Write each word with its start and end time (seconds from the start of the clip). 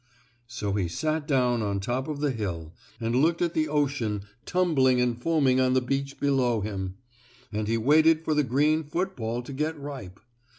So 0.47 0.73
he 0.73 0.87
sat 0.87 1.27
down 1.27 1.61
on 1.61 1.79
top 1.79 2.07
of 2.07 2.21
the 2.21 2.31
hill, 2.31 2.73
and 2.99 3.15
looked 3.15 3.39
at 3.39 3.53
the 3.53 3.67
ocean 3.69 4.23
tumbling 4.47 4.99
and 4.99 5.15
foaming 5.15 5.59
on 5.61 5.73
the 5.73 5.79
beach 5.79 6.19
below 6.19 6.61
him, 6.61 6.95
and 7.53 7.67
he 7.67 7.77
waited 7.77 8.23
for 8.25 8.33
the 8.33 8.41
green 8.43 8.83
football 8.83 9.43
to 9.43 9.53
get 9.53 9.79
ripe. 9.79 10.19